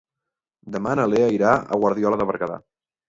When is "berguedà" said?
2.31-2.59